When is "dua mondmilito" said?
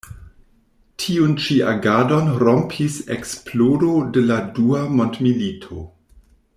4.59-5.85